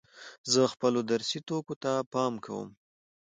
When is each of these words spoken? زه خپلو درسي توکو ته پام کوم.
زه 0.51 0.61
خپلو 0.73 0.99
درسي 1.11 1.39
توکو 1.47 1.73
ته 1.83 1.91
پام 2.13 2.33
کوم. 2.45 2.67